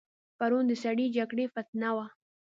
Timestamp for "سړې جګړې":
0.83-1.45